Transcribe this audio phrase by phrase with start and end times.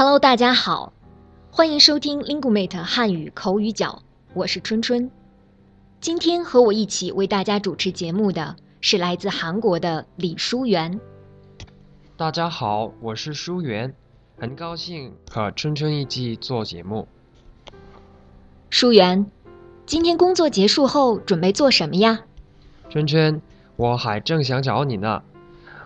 [0.00, 0.92] Hello，大家好，
[1.50, 4.00] 欢迎收听 Lingumate 汉语口语角，
[4.32, 5.10] 我是春春。
[6.00, 11.00] 今天和我一起为大家主持节目的是来自韩国的李淑媛。
[12.16, 13.92] 大家好，我是淑媛，
[14.38, 17.08] 很高兴和春春一起做节目。
[18.70, 19.26] 淑媛，
[19.84, 22.20] 今天工作结束后准备做什么呀？
[22.88, 23.42] 春春，
[23.74, 25.24] 我还正想找你呢，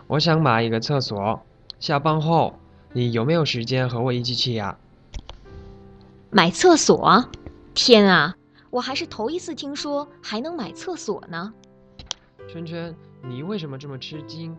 [0.05, 1.41] 我想买一个厕所，
[1.79, 2.53] 下班后
[2.95, 4.77] 你有没有时间和我一起去呀？
[6.29, 7.25] 买厕所？
[7.73, 8.35] 天啊，
[8.69, 11.51] 我还是头一次听说还能买厕所呢。
[12.47, 14.55] 圈圈，你为什么这么吃惊？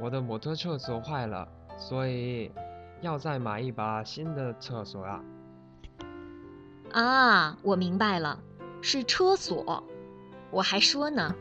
[0.00, 1.46] 我的摩托厕所坏了，
[1.78, 2.50] 所以
[3.02, 5.20] 要再买一把新的厕所啊。
[6.90, 8.40] 啊，我明白了，
[8.82, 9.84] 是车锁。
[10.50, 11.36] 我还说呢，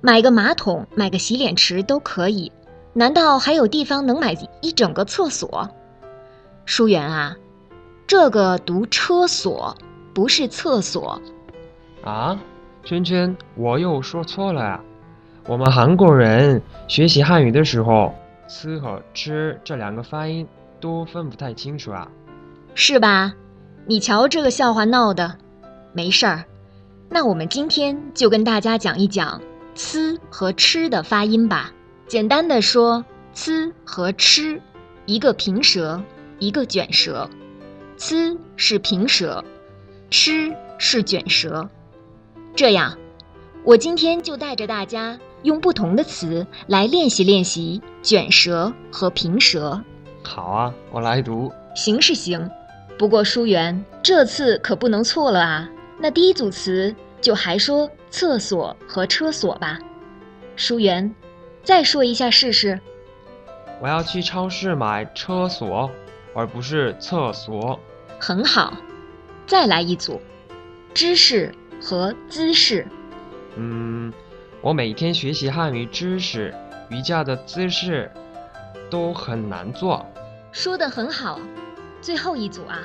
[0.00, 2.50] 买个马桶、买个洗脸池都可以，
[2.98, 5.68] 难道还有地方能买一整个厕所？
[6.64, 7.36] 淑媛啊，
[8.06, 9.76] 这个读车锁，
[10.14, 11.20] 不是厕所。
[12.02, 12.40] 啊，
[12.84, 14.80] 圈圈，我又说错了呀。
[15.46, 18.14] 我们韩国人学习汉语的时候
[18.48, 20.48] ，“吃”和“吃”这两个发音
[20.80, 22.08] 都分不太清楚啊。
[22.74, 23.34] 是吧？
[23.84, 25.36] 你瞧这个笑话闹的，
[25.92, 26.44] 没事儿。
[27.10, 29.42] 那我们今天就跟大家讲一讲
[29.76, 31.72] “呲”和“吃”的发音吧。
[32.08, 33.04] 简单的说
[33.34, 34.62] ，“呲”和“吃”，
[35.06, 36.00] 一个平舌，
[36.38, 37.28] 一个卷舌。
[37.98, 39.44] “呲”是平舌
[40.08, 41.68] ，“吃”是卷舌。
[42.54, 42.96] 这样，
[43.64, 49.82] 我今天就带着大家用不同的词来练习练习卷舌和平舌。
[50.22, 51.50] 好啊，我来读。
[51.74, 52.48] 行是行。
[52.96, 55.68] 不过，书媛这次可不能错了啊！
[55.98, 59.78] 那第一组词就还说厕所和车锁吧。
[60.54, 61.14] 书媛，
[61.66, 62.78] 再说一下试试。
[63.80, 65.90] 我要去超市买车锁，
[66.32, 67.80] 而不是厕所。
[68.20, 68.72] 很好，
[69.48, 70.20] 再来一组，
[70.94, 72.86] 知识和姿势。
[73.56, 74.12] 嗯，
[74.60, 76.54] 我每天学习汉语知识，
[76.88, 78.08] 瑜伽的姿势
[78.88, 80.06] 都很难做。
[80.52, 81.40] 说的很好。
[82.00, 82.78] 最后一组啊，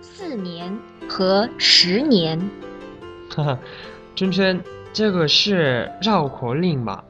[0.00, 0.76] 四年
[1.08, 2.36] 和十年。
[3.36, 3.58] 哈哈，
[4.16, 4.60] 圈圈，
[4.92, 7.04] 这个是绕口令吗？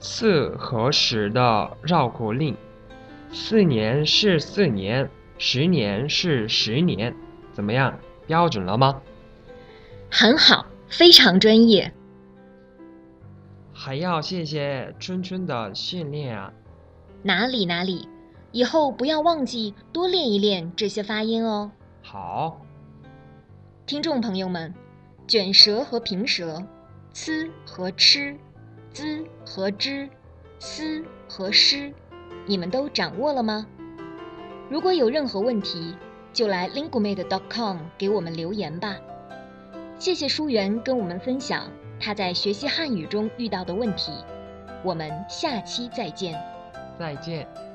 [0.00, 2.56] 四和十的绕口令，
[3.32, 7.14] 四年是四年，十年是十年，
[7.52, 7.98] 怎么样？
[8.26, 9.00] 标准了吗？
[10.10, 11.92] 很好，非常专业。
[13.72, 16.52] 还要谢谢春春的训练啊。
[17.22, 18.08] 哪里哪里。
[18.50, 21.70] 以后不要忘记多练一练这些发音哦。
[22.02, 22.62] 好，
[23.84, 24.72] 听众朋友们，
[25.26, 26.62] 卷舌和平舌
[27.12, 27.90] ，c 和
[28.98, 30.10] 思和知，
[30.58, 31.94] 思和诗
[32.46, 33.64] 你们都掌握了吗？
[34.68, 35.94] 如果有任何问题，
[36.32, 38.96] 就来 linguemate.com 给我们留言吧。
[40.00, 41.70] 谢谢舒媛跟我们分享
[42.00, 44.10] 他在学习汉语中遇到的问题。
[44.82, 46.34] 我们下期再见。
[46.98, 47.67] 再见。